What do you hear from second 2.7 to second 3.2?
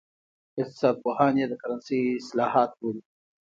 بولي.